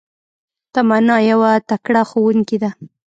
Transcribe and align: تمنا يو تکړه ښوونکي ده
تمنا 0.75 1.15
يو 1.29 1.41
تکړه 1.69 2.01
ښوونکي 2.09 2.57
ده 2.63 2.69